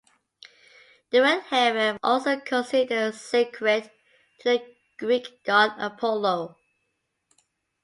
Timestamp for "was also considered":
1.93-3.13